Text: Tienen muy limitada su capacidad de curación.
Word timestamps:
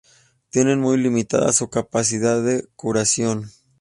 Tienen 0.49 0.79
muy 0.81 0.97
limitada 0.97 1.53
su 1.53 1.69
capacidad 1.69 2.41
de 2.43 2.67
curación. 2.75 3.51